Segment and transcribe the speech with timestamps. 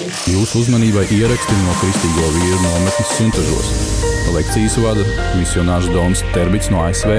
[0.00, 3.66] Jūsu uzmanībai ieraksti no Kristīgo vīru nometnes Suntažos.
[4.32, 5.02] Lekcijas vada
[5.36, 7.18] misionārs Dons Terbits no ASV.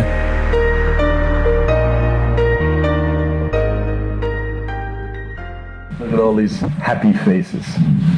[5.99, 7.69] Look at all these happy faces.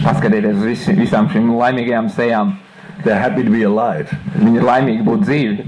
[0.05, 2.55] Paskatieties uz visi, visām šīm laimīgajām sejām.
[3.03, 4.15] They're happy to be alive.
[4.37, 5.67] Viņi ir laimīgi būt dzīvi.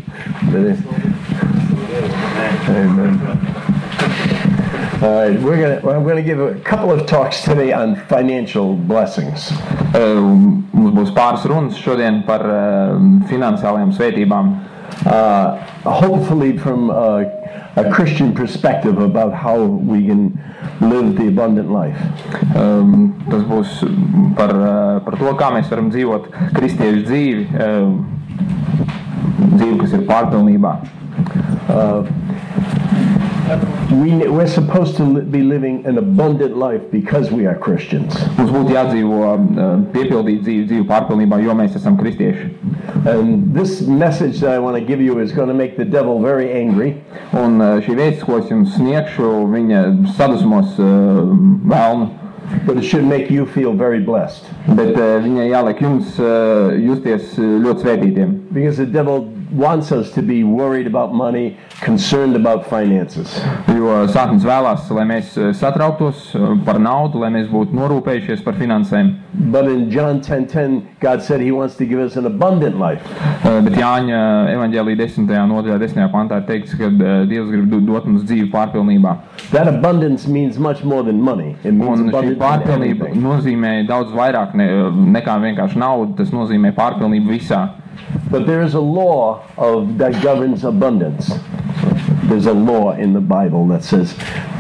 [2.72, 3.55] Amen.
[5.06, 5.80] All right, we're gonna.
[5.84, 9.52] Well, I'm going to give a couple of talks today on financial blessings.
[9.94, 10.18] Uh,
[10.74, 12.96] Mums būs pāris runas šodien par uh,
[13.30, 14.50] finansiālajām svētībām.
[15.06, 17.22] Uh, hopefully, from a,
[17.76, 20.42] a Christian perspective about how we can
[20.82, 22.02] live the abundant life.
[22.58, 23.78] Um, Tas būs
[24.42, 27.94] par, uh, par to, kā mēs varam dzīvot kristiešu dzīvi, uh,
[29.54, 30.80] dzīvi, kas ir pārpilnībā.
[33.46, 38.18] We, we're supposed to li- be living an abundant life because we are Christians.
[38.40, 42.50] Mums būtu jādzīvo uh, piepildīt dzīvi, dzīvi pārpilnībā, jo mēs esam kristieši.
[43.06, 46.20] And this message that I want to give you is going to make the devil
[46.20, 46.96] very angry.
[47.38, 49.86] Un uh, šī vēsts, ko es jums sniegšu, viņa
[50.18, 51.22] sadusmos uh,
[51.70, 52.10] vēlnu.
[52.66, 54.50] But it should make you feel very blessed.
[54.66, 58.36] Bet uh, viņai jāliek jums uh, justies uh, ļoti svētītiem.
[58.58, 63.40] Because the devil wants us to be worried about money, concerned about finances.
[63.68, 68.58] Jo sākums vēlās, lai mēs uh, satrauktos uh, par naudu, lai mēs būtu norūpējušies par
[68.60, 69.14] finansēm.
[69.52, 73.04] But in John 10:10, God said he wants to give us an abundant life.
[73.44, 74.20] Uh, Bet Jāņa
[74.56, 75.28] evanģēlī 10.
[75.52, 76.10] nodaļā, 10.
[76.14, 76.90] pantā ir teikts, ka
[77.30, 79.16] Dievs grib do- dot mums dzīvi pārpilnībā.
[79.52, 81.56] That abundance means much more than money.
[81.64, 84.68] It means Un šī pārpilnība nozīmē daudz vairāk ne,
[85.18, 86.16] nekā vienkārši naudu.
[86.18, 87.64] Tas nozīmē pārpilnību visā.
[88.36, 91.32] But there is a law of that governs abundance.
[92.24, 94.12] There's a law in the Bible that says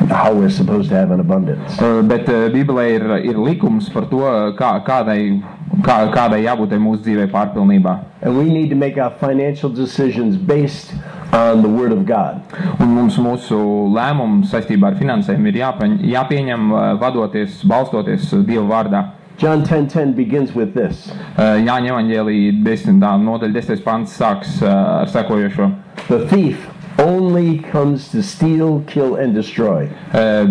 [0.08, 1.78] how we're supposed to have an abundance.
[1.78, 4.22] Uh, Bet uh, Bībelē ir, ir likums par to,
[4.56, 5.44] kā, kādai,
[5.84, 7.98] kā, kādai jābūt mūsu dzīvē pārpilnībā.
[8.22, 10.94] And we need to make our financial decisions based
[11.34, 12.48] on the Word of God.
[12.80, 13.60] Un mums mūsu
[13.92, 19.06] lēmumu saistībā ar finansēm ir jāpaņ, jāpieņem uh, vadoties, balstoties Dieva vārdā.
[19.38, 21.12] John 10:10 begins with this.
[21.38, 23.02] Uh, Jāņa evanģēlī 10.
[23.02, 23.84] nodaļa 10.
[23.84, 25.72] pants sāks uh, ar sekojošo.
[26.08, 29.90] The thief only comes to steal, kill, and destroy.
[30.14, 30.48] Uh,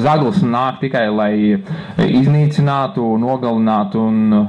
[0.00, 1.32] Zaglis nāk tikai, lai
[2.08, 4.48] iznīcinātu, nogalinātu un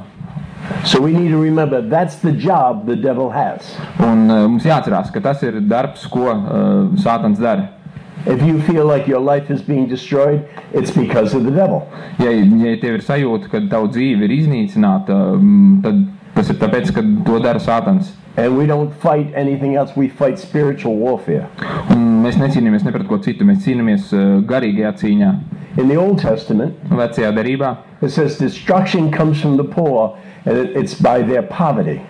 [0.85, 3.75] So we need to remember that's the job the devil has.
[3.99, 7.78] Un uh, mums jāatcerās, ka tas ir darbs, ko uh, Sātans dara.
[8.25, 11.87] If you feel like your life is being destroyed, it's because of the devil.
[12.19, 16.01] Ja, ja tev ir sajūta, ka tava dzīve ir iznīcināta, mm, tad
[16.35, 18.11] tas ir tāpēc, ka to dara Sātans.
[18.37, 21.47] And we don't fight anything else, we fight spiritual warfare.
[21.91, 25.31] Un mēs necīnāmies ne pret ko citu, mēs cīnāmies uh, garīgajā cīņā.
[25.77, 30.75] In the Old Testament, Vecajā derībā it says destruction comes from the poor, and it-
[30.75, 32.01] it's by their poverty.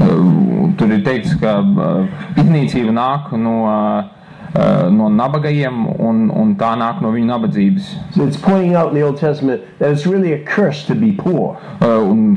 [0.00, 2.06] uh, tur ir teikts, ka uh,
[2.36, 4.04] iznīcība nāk no, uh,
[4.90, 7.90] no nabagajiem, un, un tā nāk no viņu nabadzības.
[8.14, 11.12] So it's pointing out in the Old Testament that it's really a curse to be
[11.12, 11.58] poor.
[11.80, 12.36] Uh, un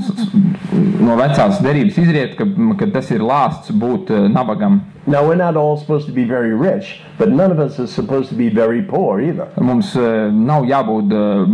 [1.02, 2.48] no vecās derības izriet, ka,
[2.80, 4.82] ka tas ir lāsts būt uh, nabagam.
[5.08, 8.30] Now, we're not all supposed to be very rich, but none of us is supposed
[8.30, 9.48] to be very poor either.
[9.60, 11.46] Mums uh, nav jābūt uh,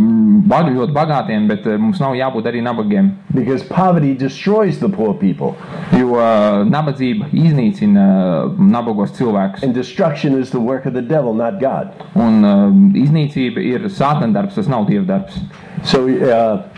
[0.46, 3.08] bag, ļoti bagātiem, bet uh, mums nav jābūt arī nabagiem.
[3.34, 5.56] Because poverty destroys the poor people,
[5.96, 9.62] Jo uh, nabadzība iznīcina uh, nabagos cilvēkus.
[9.62, 11.94] and destruction is the work of the devil, not God.
[12.16, 12.68] Un uh,
[13.00, 15.40] iznīcība ir sātana darbs, tas nav dieva darbs.
[15.84, 16.68] So, uh,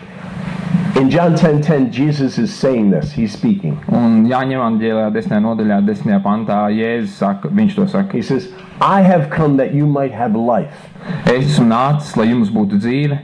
[0.97, 3.12] in John 10:10, Jesus is saying this.
[3.12, 3.78] He's speaking.
[3.89, 5.43] Un Jāņem Evanģēlijā 10.
[5.45, 6.21] nodaļā, 10.
[6.25, 8.17] pantā, Jēzus saka, viņš to saka.
[8.17, 8.49] He says,
[8.81, 10.89] "I have come that you might have life."
[11.27, 13.19] Es esmu nācis, lai jums būtu dzīve,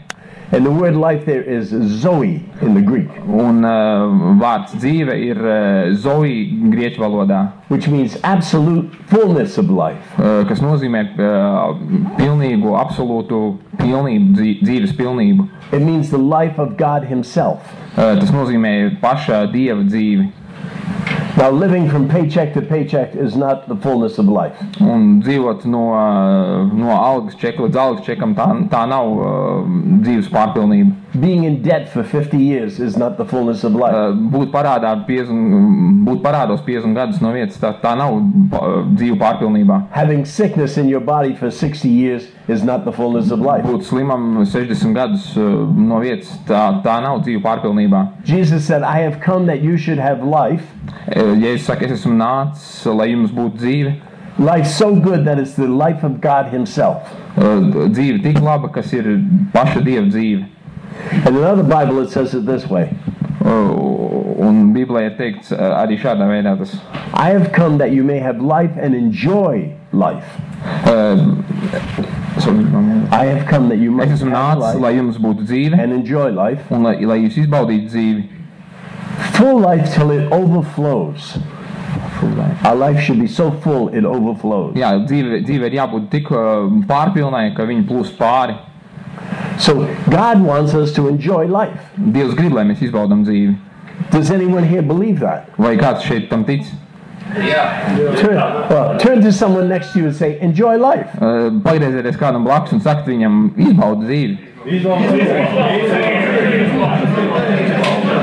[0.52, 1.70] And the word life there is
[2.00, 4.06] Zoe in the Greek, un uh,
[4.38, 7.40] vārds dzīve ir uh, zoe grieķu valodā.
[7.68, 10.06] which means absolute fullness of life.
[10.20, 11.74] Uh, kas nozīmē uh,
[12.16, 13.40] pilnīgu, absolūtu
[13.80, 15.48] pilnību, dzī- dzīves pilnību.
[15.72, 17.58] It means the life of God Himself.
[17.96, 20.31] Uh, Tas nozīmē pašā dieva dzīvi.
[21.37, 24.56] Now, living from paycheck to paycheck is not the fullness of life.
[24.81, 29.67] Un dzīvot no, uh, no algas čeka līdz algas čekam, tā, tā nav uh,
[30.06, 30.97] dzīves pārpilnība.
[31.20, 33.94] Being in debt for 50 years is not the fullness of life.
[33.94, 39.16] Uh, būt, parādā 50, būt parādos 50 gadus no vietas, tā, tā nav uh, dzīve
[39.20, 39.78] pārpilnībā.
[39.94, 43.64] Having sickness in your body for 60 years is not the fullness of life.
[43.64, 45.42] Būt slimam 60 gadus uh,
[45.92, 48.02] no vietas, tā, tā nav dzīve pārpilnībā.
[48.24, 50.66] Jesus said, I have come that you should have life,
[51.06, 53.92] Uh, Ja es saku, es esmu nācis, lai jums būtu dzīve,
[54.42, 57.12] life so good that it's the life of God Himself.
[57.38, 57.60] uh,
[57.94, 59.06] dzīve tik laba, kas ir
[59.54, 60.44] paša dieva dzīve.
[61.26, 62.90] In another Bible, it says it this way
[63.46, 66.72] Uh, Un Bībelē ir teikts uh, arī šādā veidā tas.
[67.14, 70.26] I have come that you may have life and enjoy life.
[70.84, 71.16] Uh,
[72.40, 75.19] sorry, man- I have come that you Es might esmu have nācis, life lai jums
[75.22, 76.66] būtu dzīve and enjoy life.
[76.72, 78.25] un lai, lai jūs izbaudītu dzīvi.
[79.38, 81.38] Full life till it overflows.
[82.64, 84.75] Our life should be so full it overflows.
[84.76, 88.56] Jā, dzīve, dzīve ir jābūt tik uh, pārpilnai, ka viņi plūst pāri.
[89.58, 91.81] So God wants us to enjoy life.
[91.97, 93.56] Dievs grib, lai mēs izbaudām dzīvi.
[94.11, 95.49] Does anyone here believe that?
[95.58, 96.67] Vai kāds šeit tam tic?
[97.35, 98.37] Turn,
[98.70, 101.08] well, turn to someone next to you and say, enjoy life.
[101.17, 104.37] Uh, Pagriezieties kādam blakus un sakt viņam, izbaudi dzīvi.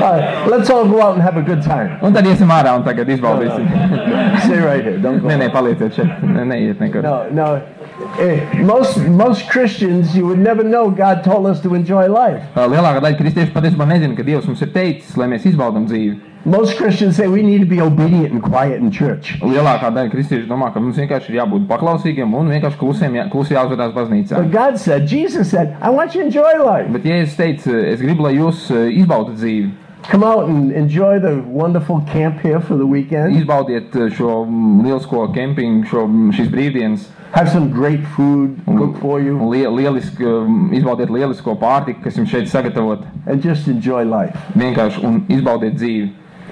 [0.04, 1.98] All right, let's all go out and have a good time.
[2.04, 3.68] Un tad iesim ārā un tagad izbaudīsim.
[4.44, 4.98] Stay right here.
[4.98, 5.28] Don't go.
[5.30, 6.24] nē, nē, palieciet šeit.
[6.24, 7.04] Nē, neiet nekur.
[7.04, 7.48] No, no.
[8.18, 12.42] Eh, Most most Christians, you would never know God told us to enjoy life.
[12.56, 16.16] Uh, Lielākā daļa kristiešu patiesībā nezina, ka Dievs mums ir teicis, lai mēs izbaudām dzīvi.
[16.44, 19.38] Most Christians say we need to be obedient and quiet in church.
[19.40, 23.94] Lielākā daļa kristiešu domā, ka mums vienkārši ir jābūt paklausīgiem un vienkārši klusiem, klusi jāuzvedās
[23.94, 24.42] baznīcā.
[24.42, 26.90] But God said, Jesus said, I want you to enjoy life.
[26.92, 29.70] Bet, ja es teicu, es gribu, lai jūs uh, izbaudat dzīvi,
[30.10, 33.36] Come out and enjoy the wonderful camp here for the weekend.
[33.36, 39.00] izbaudiet uh, šo mm, lielisko kempingu, šo, mm, šīs brīvdienas, Have some great food cooked
[39.00, 43.00] for you lie, lieliski, mm, izbaudiet lielisko pārtiku, kas jums šeit sagatavot.
[43.26, 44.36] and just enjoy life.
[44.54, 46.10] Vienkārši un izbaudiet dzīvi.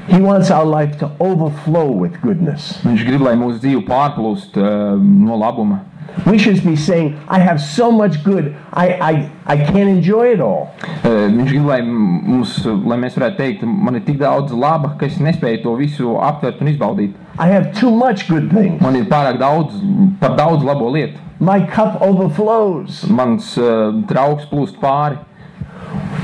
[0.09, 2.81] He wants our life to overflow with goodness.
[2.83, 5.85] Viņš grib, lai mūsu dzīve pārplūst uh, no labuma.
[6.27, 10.41] We should be saying, I have so much good, I, I, I can't enjoy it
[10.41, 10.75] all.
[11.03, 15.09] Uh, viņš grib, lai, mums, lai mēs varētu teikt, man ir tik daudz laba, ka
[15.09, 17.17] es nespēju to visu aptvert un izbaudīt.
[17.39, 18.81] I have too much good things.
[18.85, 19.81] Man ir pārāk daudz,
[20.21, 21.19] par daudz labo lietu.
[21.41, 23.03] My cup overflows.
[23.11, 25.19] Mans uh, draugs plūst pāri.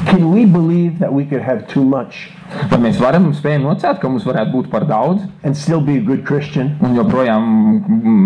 [0.06, 2.28] Can we believe that we could have too much
[2.70, 6.04] Vai mēs varam spējam nocēt, ka mums varētu būt par daudz, and still be a
[6.04, 6.70] good Christian?
[6.80, 7.44] un joprojām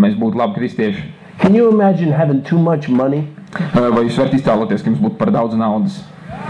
[0.05, 1.03] mēs būtu labi kristieši?
[1.40, 3.26] Can you imagine having too much money?
[3.52, 6.00] Uh, Vai jūs varat iztēloties, ka jums būtu par daudz naudas?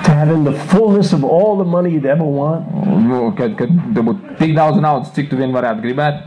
[0.06, 2.67] To having the fullness of all the money you'd ever want?
[3.06, 6.23] Nu, kad, kad tev būtu tik daudz naudas, cik tu vien varētu gribēt?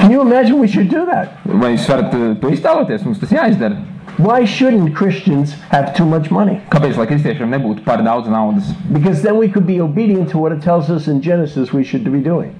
[0.00, 1.34] Can you imagine we should do that?
[1.46, 3.04] Vai jūs varat uh, to iztēloties?
[3.06, 3.78] Mums tas jāizdara.
[4.18, 6.60] Why shouldn't Christians have too much money?
[6.70, 8.72] Kāpēc, lai kristiešiem nebūtu par daudz naudas?
[8.92, 12.04] Because then we could be obedient to what it tells us in Genesis we should
[12.04, 12.52] be doing.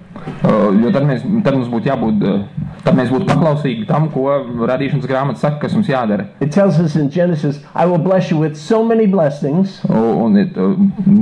[0.45, 4.25] Uh, Jo tad, mēs, tad mums būtu jābūt, uh, tad mēs būtu paklausīgi tam, ko
[4.69, 6.27] radīšanas grāmata saka, kas mums jādara.
[6.41, 10.37] It tells us in Genesis, I will bless you with so many blessings U- Un,
[10.37, 10.73] it, uh,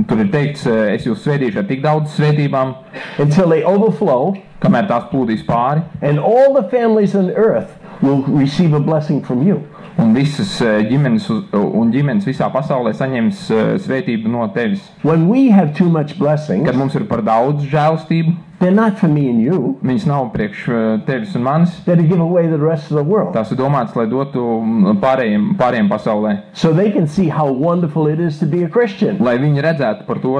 [0.07, 2.75] tur ir teikts, uh, es jūs svētīšu ar tik daudz svētībām,
[3.19, 8.73] until they overflow, kamēr tās plūdīs pāri, and all the families on earth will receive
[8.73, 9.61] a blessing from you.
[9.99, 14.85] Un visas uh, ģimenes un ģimenes visā pasaulē saņems uh, svētību no tevis.
[15.03, 19.09] When we have too much blessings, Kad mums ir par daudz žēlstību, they're not for
[19.09, 19.75] me and you.
[19.83, 21.73] viņas nav priekš uh, tevis un manis.
[21.85, 23.33] They're to give away to the rest of the world.
[23.35, 28.07] Tās ir domātas, lai dotu mm, pārējiem, pārējiem pasaulē, So they can see how wonderful
[28.07, 29.17] it is to be a Christian.
[29.19, 30.37] lai viņi redzētu, par to,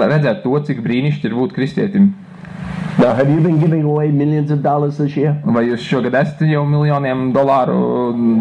[0.00, 2.14] redzētu to, cik brīnišķīgi ir būt kristietim.
[2.98, 5.36] Now, have you been giving away millions of dollars this year?
[5.46, 7.76] Vai jūs šogad esat jau miljoniem dolāru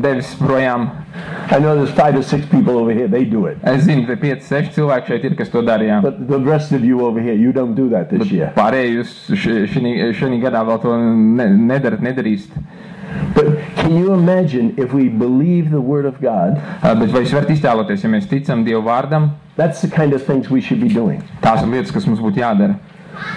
[0.02, 0.88] devis projām?
[1.52, 3.60] I know there's five or six people over here, they do it.
[3.64, 6.02] Es zinu, ka 5, 6 cilvēki šeit ir, kas to darīja.
[6.02, 8.50] But the rest of you over here, you don't do that this year.
[8.58, 9.14] Pārējie jūs
[10.18, 12.58] šī gadā vēl to ne, nedarat, nedarīsiet.
[13.38, 16.58] But can you imagine if we believe the Word of God?
[16.82, 20.22] Uh, Bet vai jūs varat iztēloties, ja mēs ticam Dieva vārdam, That's the kind of
[20.26, 21.22] things we should be doing.
[21.42, 22.80] tās ir lietas, kas mums būtu jādara.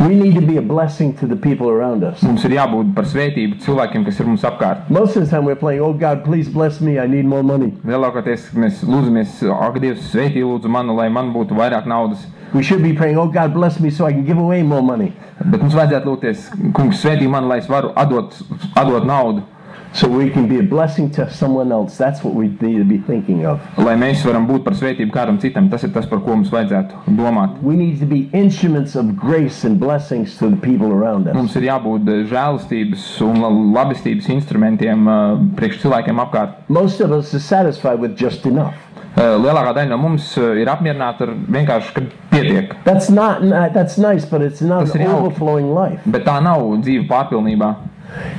[0.01, 2.23] We need to be a blessing to the people around us.
[2.23, 4.89] Mums ir jābūt par svētību cilvēkiem, kas ir mums apkārt.
[4.89, 7.73] Most of the time we're playing, oh God, please bless me, I need more money.
[7.85, 12.25] Lielākoties mēs lūdzamies, ak, Dievs, sveitī lūdzu manu, lai man būtu vairāk naudas.
[12.53, 15.13] We should be praying, oh God, bless me so I can give away more money.
[15.39, 18.41] Bet mums vajadzētu lūgties, kungs, sveitī mani, lai es varu atdot,
[18.75, 19.45] atdot naudu,
[19.93, 21.97] So we can be a blessing to someone else.
[21.99, 23.59] That's what we need to be thinking of.
[23.77, 25.67] lai mēs varam būt par svētību kādam citam.
[25.71, 27.57] Tas ir tas, par ko mums vajadzētu domāt.
[27.61, 31.35] We need to be instruments of grace and blessings to the people around us.
[31.35, 36.55] Mums ir jābūt eh, žēlastības un la- labestības instrumentiem eh, priekš cilvēkiem apkārt.
[36.69, 38.79] Most of us are satisfied with just enough.
[39.19, 42.77] Eh, Lielākā daļa no mums ir apmierināta ar vienkārši, ka pietiek.
[42.87, 43.43] That's not
[43.75, 45.99] that's nice, but it's not overflowing life.
[46.07, 47.75] Bet tā nav dzīve pārpilnībā.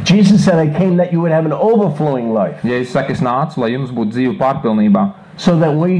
[0.03, 2.59] Jesus said, I came that you would have an overflowing life.
[2.67, 5.05] Ja es saku, es nācu, lai jums būtu dzīve pārpilnībā,
[5.37, 5.99] so that we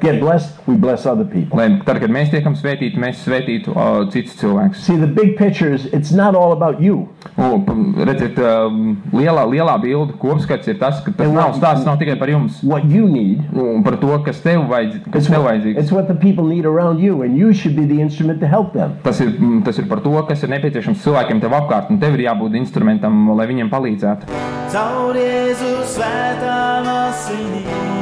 [0.00, 1.56] get- blessed, we bless other people.
[1.58, 4.76] lai tad, kad mēs tiekam svētīti, mēs svētītu uh, citus cilvēkus.
[4.76, 7.08] See, the big picture is it's not all about you.
[7.36, 11.84] P- Redziet, um, lielā, lielā bilde kopskats ir tas, ka tas Un nav what- stāsts
[11.86, 15.30] nav tikai par jums What you need un par to, kas tev, vajadz, kas It's
[15.30, 15.78] tev what, vajadzīgs.
[15.78, 18.72] it's what the people need around you, and you should be the instrument to help
[18.72, 18.96] them.
[19.02, 22.14] Tas ir, mm, tas ir par to, kas ir nepieciešams cilvēkiem tev apkārt, un tev
[22.18, 24.28] ir jābūt instrumentam, lai viņiem palīdzētu.
[24.72, 27.99] Caur Jēzu svētām asinīm,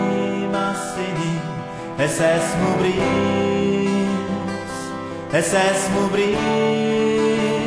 [0.59, 1.43] asinīm,
[2.05, 4.75] es esmu brīvs,
[5.41, 7.59] es esmu brīvs.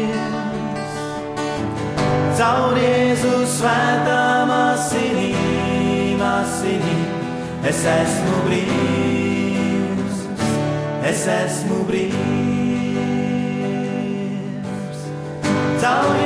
[2.42, 7.10] Caur Jēzu svētām asinīm, asinīm,
[7.70, 10.18] es esmu brīvs,
[11.12, 13.32] es esmu brīvs.
[15.82, 16.21] Caur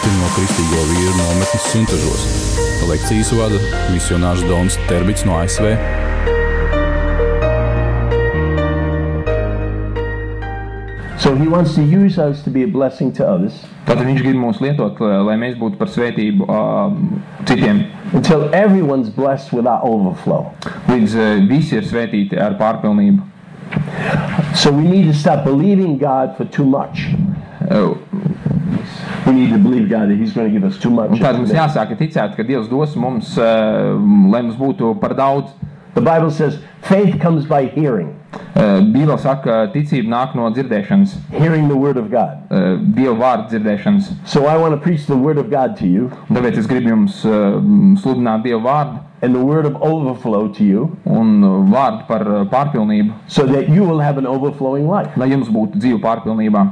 [0.00, 2.22] ieraksti no Kristīgo vīru nometnes Suntažos.
[2.88, 3.58] Lekcijas vada
[3.92, 5.76] misionārs Dons Terbits no ASV.
[11.20, 13.52] So he wants to use us to be a blessing to others
[13.84, 16.94] Tātad viņš grib mūs lietot, lai mēs būtu par svētību uh,
[17.44, 17.84] citiem.
[18.14, 20.48] until everyone's blessed without overflow.
[20.88, 23.26] Līdz uh, visi ir svētīti ar pārpilnību.
[24.54, 27.04] So we need to stop believing God for too much.
[27.68, 27.94] Uh,
[31.20, 33.96] tad mums jāsāk ticēt, ka Dievs dos mums, uh,
[34.30, 35.50] lai mums būtu par daudz.
[35.94, 38.16] The Bible says faith comes by hearing,
[38.54, 42.44] Uh, Bībele saka, ticība nāk no dzirdēšanas, hearing the Word of God.
[42.50, 44.10] uh, Dieva vārdu dzirdēšanas.
[44.24, 46.92] So I want to preach the Word of God to you Un Tāpēc es gribu
[46.92, 47.58] jums uh,
[47.98, 52.44] sludināt Dieva vārdu and the Word of overflow to you un uh, vārdu par uh,
[52.52, 55.10] pārpilnību, so that you will have an overflowing life.
[55.16, 56.68] lai jums būtu dzīve pārpilnībā.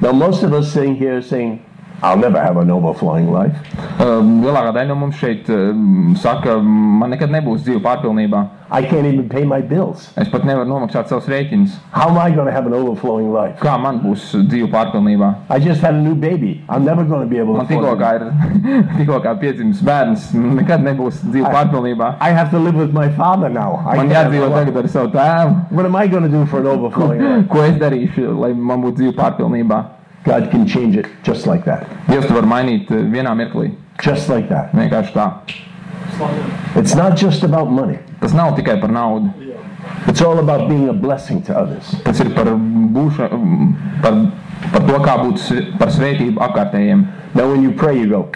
[0.00, 1.58] Now, most of us sitting here saying,
[2.02, 3.52] I'll never have an overflowing life.
[4.00, 8.40] Um, Lielākā daļa no mums šeit um, saka, man nekad nebūs dzīve pārpilnībā.
[8.72, 10.06] I can't even pay my bills.
[10.16, 11.74] Es pat nevaru nomaksāt savus rēķinus.
[11.92, 13.58] How am I going to have an overflowing life?
[13.60, 15.28] Kā man būs dzīve pārpilnībā?
[15.50, 16.64] I just had a new baby.
[16.70, 18.26] I'm never going to be able to Man tikko kā ir
[19.02, 22.14] tikko kā piedzimis bērns, nekad nebūs dzīve pārpilnībā.
[22.20, 23.82] I have to live with my father now.
[23.84, 25.56] I Man jādzīvo a- tagad ar savu tēvu.
[25.70, 27.48] What am I going to do for an overflowing life?
[27.52, 29.84] Ko es darīšu, lai man būtu dzīve pārpilnībā?
[30.24, 31.86] God can change it just like that.
[32.08, 33.70] Dievs to var mainīt eh, vienā mirklī.
[34.02, 34.72] Just like that.
[34.72, 35.28] Vienkārši tā.
[36.76, 37.98] It's not just about money.
[38.20, 39.32] Tas nav tikai par naudu.
[40.06, 41.94] It's all about being a blessing to others.
[42.04, 43.40] Tas ir par būšanu,
[44.02, 44.14] par,
[44.72, 47.06] par to, kā būt sve- par svētību apkārtējiem.
[47.34, 48.28] Now, when you pray, you go,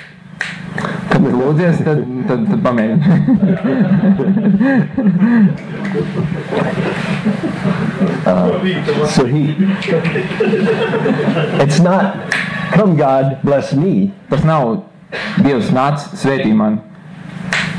[1.11, 3.05] Kad tu lūdzies, tad, tad, tad pamēģini.
[9.14, 9.55] so he.
[11.62, 12.33] It's not,
[12.73, 14.12] come God, bless me.
[14.31, 14.83] Tas nav
[15.45, 16.81] Dievs nāc svētī man.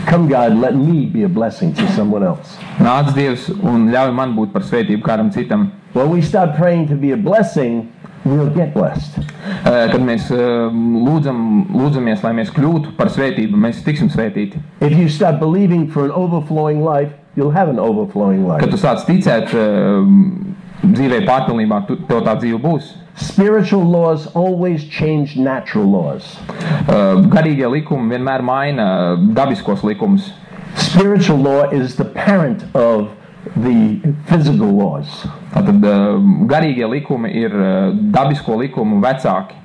[0.05, 2.57] Come God, let me be a blessing to someone else.
[2.77, 5.71] Nāc Dievs un ļauj man būt par svētību kādam citam.
[5.93, 7.89] When we start praying to be a blessing,
[8.25, 9.15] we'll get blessed.
[9.63, 10.39] Kad mēs eh,
[11.05, 11.39] lūdzam,
[11.77, 14.59] lūdzamies, lai mēs kļūtu par svētību, mēs tiksim svētīti.
[14.81, 18.71] If you start believing for an overflowing life, you'll have an overflowing Kad life.
[18.73, 22.93] tu sāc ticēt eh, dzīvē pārpilnībā, tev tā dzīve būs.
[23.15, 26.33] Spiritual laws always change natural laws.
[26.49, 28.87] Eh, Garīgie likumi vienmēr maina
[29.37, 30.33] dabiskos likumus.
[30.75, 33.13] Spiritual law is the parent of.
[35.53, 36.05] Tātad eh,
[36.49, 39.61] garīgie likumi ir eh, dabisko likumu vecāki.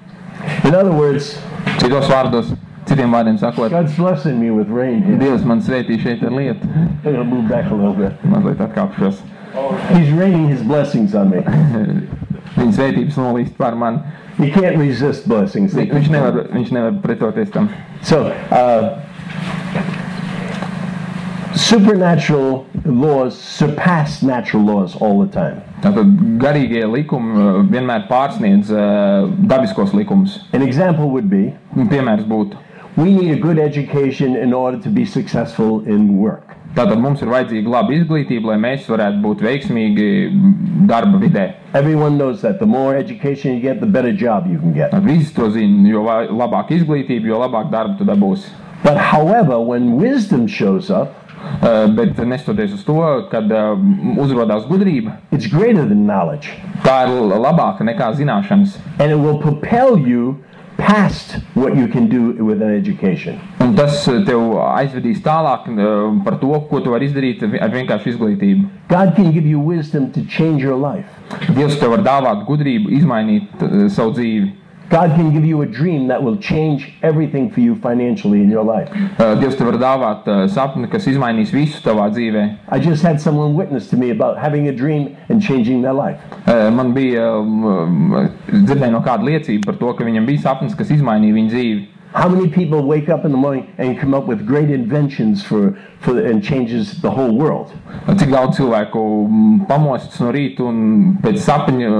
[0.65, 1.35] In other words,
[1.81, 2.53] Citos vārdos,
[2.89, 5.19] citiem vārdiem sakot, God's blessing me with rain here.
[5.21, 6.69] Dievs man svētī šeit ar lietu.
[7.05, 8.17] I'm to move back a little bit.
[8.29, 9.21] Mazliet atkāpšos.
[9.91, 11.43] He's raining his blessings on me.
[12.59, 14.03] Viņa svētības nolīst par mani.
[14.41, 15.75] You can't resist blessings.
[15.77, 17.69] Viņš nevar, viņš nevar pretoties tam.
[18.07, 19.01] So, uh,
[21.61, 25.61] supernatural laws surpass natural laws all the time.
[25.85, 26.09] Tātad
[26.41, 30.39] garīgie likumi uh, vienmēr pārsniedz uh, dabiskos likumus.
[30.53, 32.57] An example would be Piemērs būtu.
[32.97, 36.57] we need a good education in order to be successful in work.
[36.75, 40.09] Tātad mums ir vajadzīga laba izglītība, lai mēs varētu būt veiksmīgi
[40.91, 41.47] darba vidē.
[41.75, 42.59] Everyone knows that.
[42.61, 44.91] The more education you get, the better job you can get.
[44.93, 48.51] Tad Visi to zina, jo va- labāka izglītība, jo labāk darbu tu dabūsi.
[48.85, 51.30] But however, when wisdom shows up, Uh,
[51.97, 52.99] Bet nestoties uz to,
[53.33, 53.75] kad uh,
[54.21, 56.55] uzrādās gudrība, it's greater than knowledge.
[56.85, 58.79] tā ir labāka nekā zināšanas.
[58.99, 60.39] And it will propel you
[60.77, 63.39] past what you can do with an education.
[63.61, 68.15] Un tas uh, tev aizvedīs tālāk uh, par to, ko tu vari izdarīt ar vienkāršu
[68.15, 68.69] izglītību.
[68.89, 71.09] God can give you wisdom to change your life.
[71.53, 74.55] Dievs tev var dāvāt gudrību, izmainīt uh, savu dzīvi.
[74.91, 78.65] God can give you a dream that will change everything for you financially in your
[78.65, 78.89] life.
[78.91, 82.43] Uh, Dievs tev var dāvāt uh, sapni, kas izmainīs visu tavā dzīvē.
[82.75, 86.19] I just had someone witness to me about having a dream and changing their life.
[86.43, 88.19] Uh, Man bija um, um,
[88.51, 91.87] dzirdēju no kāda liecība par to, ka viņam bija sapnis, kas izmainīja viņa dzīvi.
[92.13, 95.79] How many people wake up in the morning and come up with great inventions for,
[96.01, 97.71] for and changes the whole world?
[98.19, 99.03] Cik daudz cilvēku
[99.71, 100.81] pamostas no rīta un
[101.23, 101.91] pēc sapņa,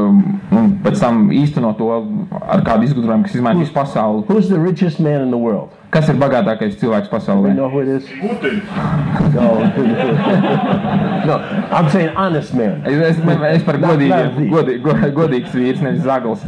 [0.59, 1.93] un pēc tam īstenot to
[2.41, 4.27] ar kādu izgudrojumu, kas pasauli.
[4.27, 5.71] Who's the richest man in the world?
[5.91, 7.55] Kas ir bagātākais cilvēks You pasaulē?
[7.57, 8.05] know who it is?
[9.35, 9.59] No.
[11.27, 11.35] no,
[11.73, 12.83] I'm saying honest man.
[12.87, 16.45] Es, es, es par Not- godīgiem, not the- godī, go, godīgs vīrs, nevis zagls.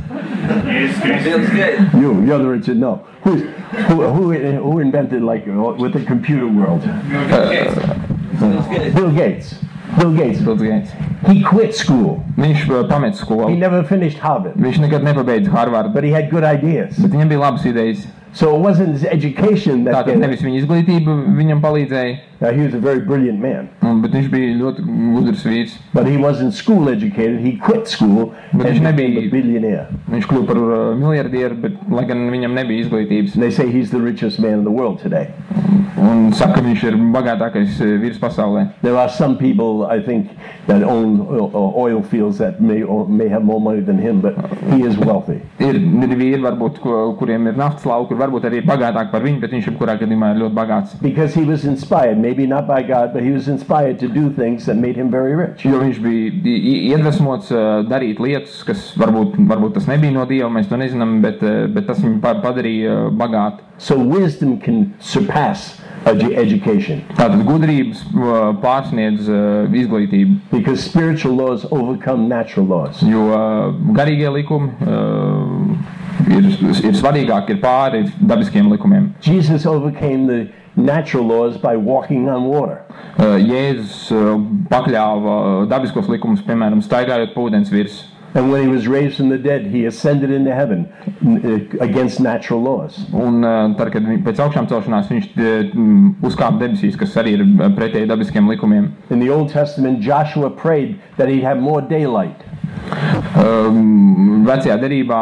[2.00, 2.78] You, you're the richest.
[2.78, 3.05] No.
[3.22, 3.42] Who's,
[3.88, 6.83] who, who, who invented like uh, with the computer world?
[8.94, 9.55] Bill Gates.
[9.98, 10.40] Bill Gates.
[10.40, 10.90] Bilds Gates.
[11.26, 12.24] He quit school.
[12.38, 13.59] Viņš uh, pamet He skolu.
[13.59, 16.96] never finished Harvard, Viņš nekad nepabeidza Harvardu, but he had good ideas.
[16.98, 18.07] bet viņam bija labas idejas.
[18.35, 22.75] So it wasn't his education that Tātad nevis viņa izglītība viņam palīdzēja, Now, he was
[22.75, 24.83] a very brilliant man, un- bet viņš bija ļoti
[25.14, 25.77] gudrs vīrs.
[25.95, 27.38] but he wasn't school educated.
[27.38, 29.87] He quit school But and not became a billionaire.
[30.11, 33.37] Viņš kļuva par uh, miljardieru, bet lai gan viņam nebija izglītības.
[33.37, 35.29] And they say he's the richest man in the world today.
[36.03, 38.73] Un saka, ka viņš ir bagātākais uh, vīrs pasaulē.
[38.83, 40.35] There are some people, I think,
[40.66, 44.35] that own uh, oil fields that may may have more money than him, but
[44.75, 45.38] he is wealthy.
[45.61, 46.83] Ir ir vīri, varbūt,
[47.23, 50.56] kuriem ir naftas lauki, varbūt arī bagātāki par viņu, bet viņš jebkurā gadījumā ir ļoti
[50.58, 50.96] bagāts.
[51.02, 54.66] Because he was inspired, maybe not by God, but he was inspired to do things
[54.66, 55.64] that made him very rich.
[55.66, 56.56] Jo viņš bija
[56.94, 57.52] iedvesmots
[57.90, 61.40] darīt lietas, kas varbūt, varbūt tas nebija no Dieva, mēs to nezinām, bet,
[61.74, 63.61] bet tas viņu pa- padarīja bagātu.
[63.78, 68.02] So wisdom can surpass edu- education Tātad gudrības
[68.62, 69.26] pārsniedz
[69.82, 73.02] izglītību, because spiritual laws overcome natural laws.
[73.02, 73.26] jo
[73.96, 74.70] garīgie likumi
[76.28, 76.48] ir,
[76.90, 79.12] ir svarīgāk, ir pāri dabiskiem likumiem.
[79.22, 80.40] Jesus overcame the
[80.76, 82.80] natural laws by walking on water.
[83.18, 84.38] Uh, Jēzus uh,
[84.72, 88.08] pakļāva dabiskos likumus, piemēram, staigājot pa ūdens virsmu.
[88.35, 92.18] And when he was raised from the dead, he ascended into heaven n- uh, against
[92.18, 92.96] natural laws.
[93.12, 97.35] Un uh, tad, kad viņ, pēc augšām celšanās viņš uh, mm, uzkāpa debesīs, kas arī
[97.37, 98.88] ir uh, pretēji dabiskiem likumiem.
[99.11, 102.40] In the Old Testament, Joshua prayed that he'd have more daylight.
[103.33, 105.18] Um, vecajā derībā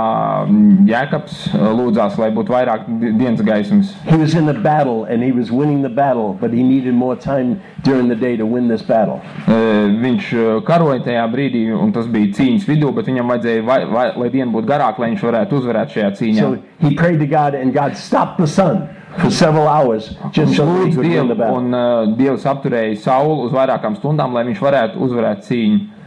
[0.49, 3.93] mm, Jēkabs uh, lūdzās, lai būtu vairāk di- dienas gaismas.
[4.09, 7.15] He was in the battle and he was winning the battle, but he needed more
[7.15, 9.21] time during the day to win this battle.
[9.47, 13.79] Uh, Viņš uh, karoja tajā brīdī, un tas bija cīņas vidū, bet viņam vajadzēja, vai,
[13.87, 16.41] vai, lai diena būtu garāka, lai viņš varētu uzvarēt šajā cīņā.
[16.41, 20.67] So he prayed to God, and God stopped the sun for several hours just so
[20.67, 26.00] Dievu, un uh, Dievs apturēja sauli uz vairākām stundām, lai viņš varētu uzvarēt cīņu.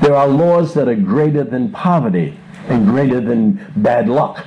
[0.00, 2.38] There are laws that are greater than poverty
[2.68, 4.44] and greater than bad luck.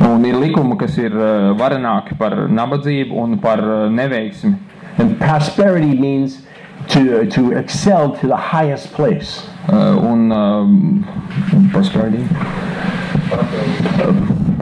[0.00, 4.58] Un ir likumi, kas ir uh, varenāki par nabadzību un par uh, neveiksmi.
[4.98, 6.42] And prosperity means
[6.88, 9.46] to, to excel to the highest place.
[9.68, 12.26] Uh, un um, prosperity.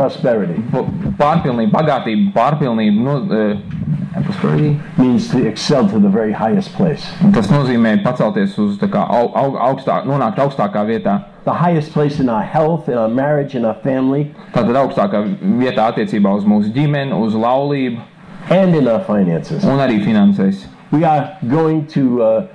[0.00, 0.62] Prosperity
[1.20, 3.04] Pārpilnība, bagātība, pārpilnība.
[3.04, 4.80] Nu, uh, prosperity.
[4.98, 7.04] means to excel to the very highest place.
[7.34, 11.18] Tas nozīmē pacelties uz tā kā au, au, augstāk, nonākt augstākā vietā.
[11.44, 15.22] The highest place in our health, in our marriage, in our family, Tātad augstākā
[15.60, 18.02] vietā attiecībā uz mūsu ģimeni, uz laulību
[18.50, 19.64] and in our finances.
[19.64, 20.66] un arī finansēs.
[20.90, 22.46] We are going to uh,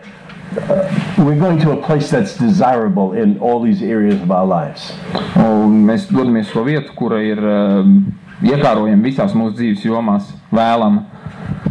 [1.17, 4.93] we're going to a place that's desirable in all these areas of our lives.
[5.35, 7.97] Un mēs dodamies šo vietu, kura ir um,
[8.45, 11.05] iekārojama visās mūsu dzīves jomās, vēlama.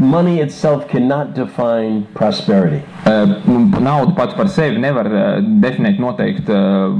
[0.00, 2.84] Money itself cannot define prosperity.
[3.06, 3.26] Uh,
[3.80, 6.90] Nauda pats par sevi nevar uh, definēt noteikti uh,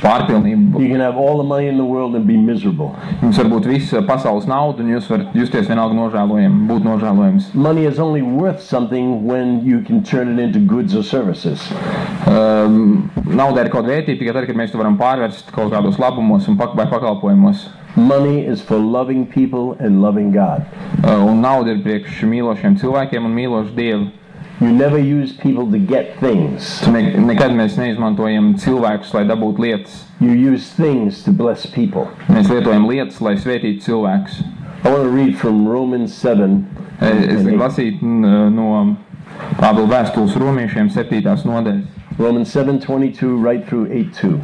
[0.00, 0.80] pārpilnību.
[0.82, 2.94] You can have all the money in the world and be miserable.
[3.20, 7.50] Jums var būt visa pasaules nauda, un jūs varat justies vienalga nožēlojami, būt nožēlojams.
[7.54, 11.64] Money is only worth something when you can turn it into goods or services.
[12.26, 16.46] Um, nauda ir kaut vērtība tikai tad, kad mēs to varam pārvērst kaut kādos labumos
[16.50, 17.66] un pak vai pakalpojumos.
[17.96, 20.66] Money is for loving people and loving God.
[21.02, 24.10] Uh, un nauda ir priekš mīlošiem cilvēkiem un mīlošu dievu.
[24.60, 26.80] You never use people to get things.
[26.88, 30.04] Ne, nekad mēs neizmantojam cilvēkus, lai dabūtu lietas.
[30.20, 32.06] You use things to bless people.
[32.28, 34.42] Mēs lietojam lietas, lai svētītu cilvēkus.
[34.84, 36.66] I want to read from Romans 7.
[37.00, 37.58] Es and eight.
[37.60, 38.96] lasīju n- no
[39.60, 41.44] Pāvila vēstules romiešiem 7.
[41.44, 41.84] nodaļas.
[42.18, 44.40] Romans 7:22 right through 8:2.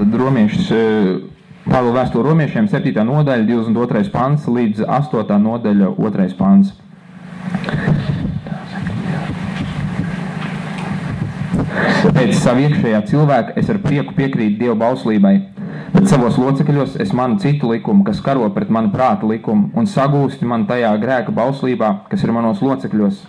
[0.00, 0.68] Tātad romiešus,
[1.68, 3.02] Pāvila vēstule romiešiem 7.
[3.04, 4.06] nodaļa, 22.
[4.08, 5.34] pants līdz 8.
[5.44, 6.28] nodaļa, 2.
[6.38, 6.70] pants.
[12.16, 15.34] Pēc sava iekšējā cilvēka es ar prieku piekrītu Dieva bauslībai,
[15.92, 20.48] bet savos locekļos es manu citu likumu, kas karo pret manu prāta likumu un sagūsti
[20.48, 23.20] man tajā grēka bauslībā, kas ir manos locekļos.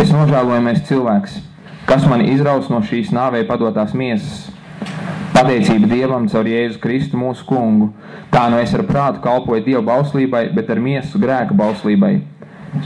[0.00, 1.36] Es nožēlojamies cilvēks,
[1.84, 4.48] kas mani izraus no šīs nāvei padotās miesas.
[5.34, 7.90] Pateicība Dievam caur Jēzu Kristu mūsu kungu.
[8.32, 12.16] Tā nu es ar prātu kalpoju Dieva bauslībai, bet ar miesu grēka bauslībai.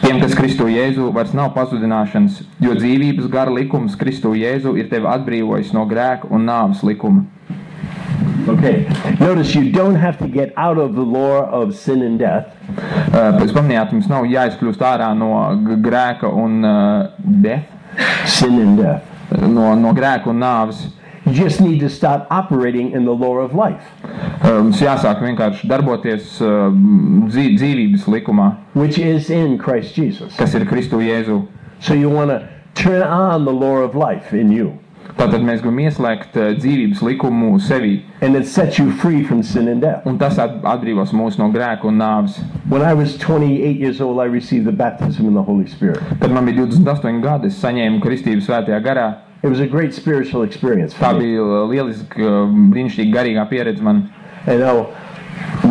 [0.00, 5.08] Tiem, kas Kristu Jēzu vairs nav pazudināšanas, jo dzīvības gara likums Kristu Jēzu ir tevi
[5.10, 7.26] atbrīvojis no grēka un nāves likuma.
[8.48, 8.84] Okay.
[9.20, 12.52] Notice you don't have to get out of the law of sin and death.
[12.68, 15.30] Uh, Pēc pamanījāt, jums nav jāizkļūst ārā no
[15.84, 17.08] grēka un uh,
[17.44, 17.70] death,
[18.26, 19.10] Sin and death.
[19.48, 20.84] no, no grēka un nāves.
[21.26, 23.84] You just need to start operating in the law of life,
[24.44, 30.36] Uh, Mums jāsāk vienkārši darboties dzīv, dzīvības likumā, which is in Christ Jesus.
[30.36, 31.46] kas ir Kristu Jēzu.
[31.80, 34.74] So you want to turn on the law of life in you,
[35.16, 39.68] Tātad mēs gribam ieslēgt uh, dzīvības likumu sevī, and it sets you free from sin
[39.68, 40.04] and death.
[40.06, 42.40] un tas at- atbrīvos mūs no grēka un nāves.
[42.68, 46.00] When I was 28 years old, I received the baptism in the Holy Spirit.
[46.20, 49.06] Kad man bija 28 gadi, es saņēmu kristību svētajā garā.
[49.44, 54.06] It was a great spiritual experience Tā bija uh, lieliska, uh, brīnišķīga garīgā pieredze man.
[54.46, 54.86] And now,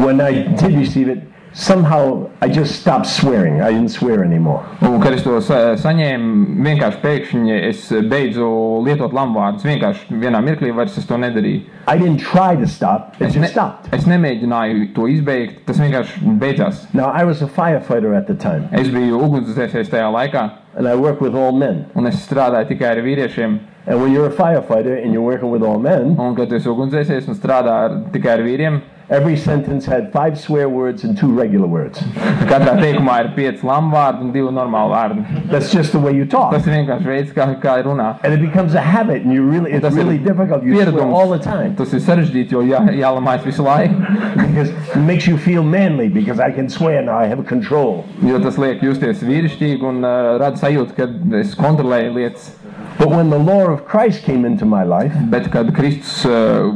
[0.05, 3.61] when I did receive it, somehow I just stopped swearing.
[3.61, 4.63] I didn't swear anymore.
[4.81, 8.47] Un, kad es to sa saņēmu, vienkārši pēkšņi es beidzu
[8.85, 9.65] lietot lamuvārdus.
[9.65, 11.65] Vienkārši vienā mirklī vairs es to nedarīju.
[11.87, 13.89] I didn't try to stop, it Es, just stopped.
[13.93, 16.85] es nemēģināju to izbeigt, tas vienkārši beidzās.
[16.93, 20.95] Now, I was a firefighter at the time, Es biju ugunsdzēsējs tajā laikā, and I
[20.95, 21.85] worked with all men.
[21.95, 23.59] un es strādāju tikai ar vīriešiem.
[23.85, 26.69] And when you're a firefighter and you're working with all men, Un, kad tu esi
[26.71, 31.31] ugunsdzēsējs un strādā ar, tikai ar vīriem, Every sentence had five swear words and two
[31.31, 31.99] regular words.
[32.49, 35.49] Katrā teikumā ir pieci lamu vārdi un divi normāli vārdi.
[35.51, 36.53] That's just the way you talk.
[36.53, 38.07] Tas ir vienkārši veids, kā, kā ir runā.
[38.23, 40.63] And it becomes a habit, and you really, it's Tas ir really difficult.
[40.63, 41.13] You swear pieredums.
[41.13, 43.99] all the time Tas ir sarežģīti, jo jā, jālamājas visu laiku.
[44.47, 48.05] because it makes you feel manly because I can swear now, I have control.
[48.23, 51.09] Jo tas liek justies vīrišķīgi un uh, rada sajūtu, ka
[51.43, 52.53] es kontrolēju lietas.
[52.97, 56.69] But when the law of Christ came into my life, Bet, kad Kristus, uh,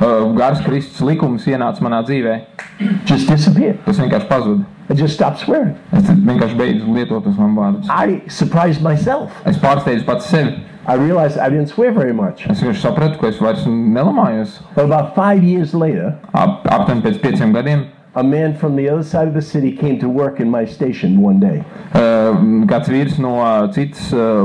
[0.00, 2.34] uh, gars Kristus likums ienāca manā dzīvē,
[2.80, 3.78] it just disappeared.
[3.84, 4.66] tas vienkārši pazuda.
[4.90, 5.76] I just stopped swearing.
[5.92, 7.88] Es vienkārši beidzu lietot tos man vārdus.
[7.88, 9.32] I surprised myself.
[9.46, 10.58] Es pārsteidzu pats sevi.
[10.84, 12.44] I realized I didn't swear very much.
[12.50, 14.58] Es vienkārši sapratu, ka es vairs nelamājos.
[14.74, 19.02] But about five years later, Ap, aptuveni pēc pieciem gadiem a man from the other
[19.02, 21.64] side of the city came to work in my station one day.
[21.94, 22.32] uh,
[22.70, 24.44] kāds vīrs no uh, citas uh,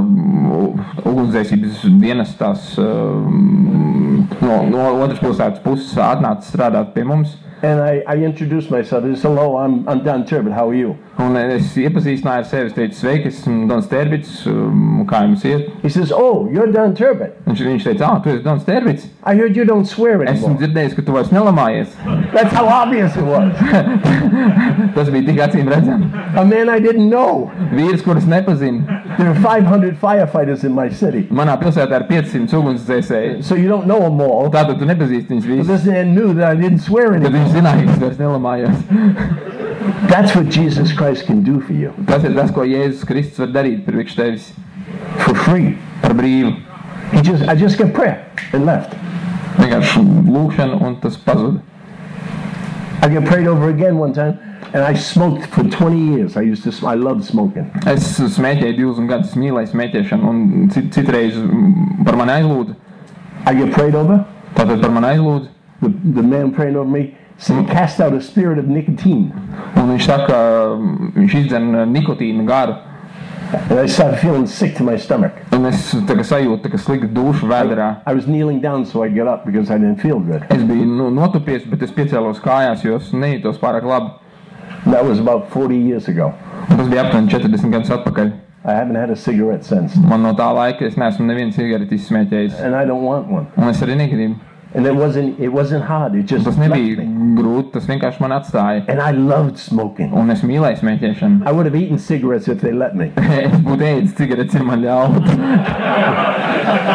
[1.03, 2.85] ugunsdzēsības dienestās uh,
[4.41, 7.35] no, no otras pilsētas puses atnāca strādāt pie mums.
[7.63, 9.03] And I, I introduced myself.
[9.03, 10.53] I said, hello, I'm, I'm Don Turbot.
[10.53, 10.95] How are you?
[11.17, 15.71] Un es iepazīstināju ar sevi, es teicu, sveiki, esmu Dons Terbits, um, kā jums iet?
[15.81, 17.33] He says, oh, you're Don Turbot.
[17.47, 19.09] Viņš, viņš teica, ah, tu esi Dons Terbits.
[19.27, 20.57] I heard you don't swear Esmu anymore.
[20.61, 21.89] dzirdējis, ka tu vairs nelamājies.
[22.33, 23.51] That's how obvious it was.
[24.95, 26.07] Tas bija tik acīm redzami.
[26.37, 27.51] A man I didn't know.
[27.73, 28.85] Vīrs, kurus nepazinu.
[29.17, 31.23] There are 500 firefighters in my city.
[31.41, 33.43] Manā pilsētā ir 500 ugunsdzēsēji.
[33.43, 34.47] So you don't know them all.
[34.53, 35.67] Tātad tu nepazīsti viņus But visus.
[35.67, 37.43] this man knew that I didn't swear Tad anymore.
[37.43, 38.77] viņš zināja, ka es vairs nelamājos.
[40.13, 43.51] That's what Jesus Christ can do for you Tas ir tas, ko Jēzus Kristus var
[43.55, 44.47] darīt priekš tevis
[45.25, 45.75] for free.
[46.01, 46.55] par brīvu.
[47.11, 48.95] He just, I just got prayer and left.
[49.57, 51.61] Vienkārši lūkšana un tas pazuda.
[53.01, 54.39] I got prayed over again one time,
[54.73, 56.35] and I smoked for 20 years.
[56.35, 57.69] I used to, sm- I loved smoking.
[57.85, 60.41] Es smēķēju divus gadus, mīlēju smēķēšanu un
[60.73, 62.75] cit, citreiz mm, par mani aizlūdzu.
[63.45, 64.23] I get prayed over.
[64.57, 65.53] Tātad par mani aizlūdzu.
[65.81, 69.29] The, the man praying over me said, cast out a spirit of nicotine.
[69.77, 70.41] Un viņš saka,
[70.73, 72.79] mm, viņš izdzen nikotīnu garu.
[73.53, 75.31] And I started feeling sick to my stomach.
[75.55, 77.87] Un es sajūtu, tā kā slikta duša vēderā.
[78.05, 80.43] I was kneeling down so I get up because I didn't feel good.
[80.51, 84.11] Es biju nu, notupies, bet es piecēlos kājās, jo es nejūtos pārāk labi.
[84.91, 86.33] That was about 40 years ago.
[86.67, 88.33] Un tas bija aptuveni 40 gadus atpakaļ.
[88.67, 89.95] I haven't had a cigarette since.
[89.95, 92.59] Man no tā laika es neesmu nevienu cigareti izsmēķējis.
[92.59, 93.47] And I don't want one.
[93.55, 94.35] Un es arī negribu.
[94.77, 96.13] And it wasn't, it wasn't hard.
[96.15, 97.01] It just Tas nebija
[97.37, 98.83] grūti, tas vienkārši man atstāja.
[98.87, 100.11] And I loved smoking.
[100.13, 101.47] Un es mīlēju smēķēšanu.
[101.49, 103.09] I would have eaten cigarettes if they let me.
[103.47, 105.23] Es būtu ēdis cigaretes, ja man ļautu.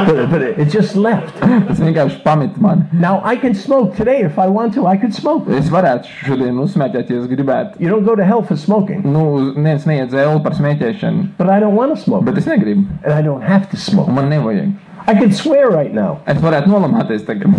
[0.06, 1.34] But, but it, just left.
[1.40, 2.84] Tas vienkārši pamita man.
[2.92, 4.86] Now I can smoke today if I want to.
[4.86, 5.48] I could smoke.
[5.56, 7.80] Es varētu šodien uzsmēķēt, ja es gribētu.
[7.80, 9.02] You don't go to hell for smoking.
[9.06, 9.24] Nu,
[9.56, 12.24] neviens neiet zēlu par smēķēšanu, But I don't want to smoke.
[12.28, 12.86] bet es negribu.
[13.04, 14.08] And I don't have to smoke.
[14.08, 14.72] Un man nevajag.
[15.06, 16.20] I can swear right now.
[16.26, 17.50] Es varētu nolamāties tagad,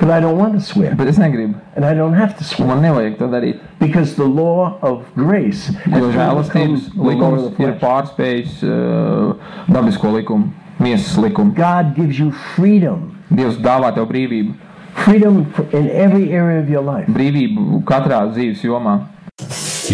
[0.00, 0.94] But I don't want to swear.
[0.94, 1.54] bet es negribu.
[1.76, 2.68] And I don't have to swear.
[2.68, 3.60] man nevajag to darīt.
[3.78, 9.34] Because the law of grace Jo žēlastības likums ir pārspējis uh,
[9.68, 11.54] dabisko likumu, miesas likumu.
[11.54, 13.18] God gives you freedom.
[13.30, 14.54] Dievs dāvā tev brīvību.
[14.94, 17.08] Freedom for- in every area of your life.
[17.08, 19.00] Brīvību katrā dzīves jomā.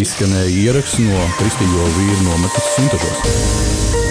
[0.01, 4.10] Izskanēja ieraksts no Kristīgo vīru nometnes Suntažos.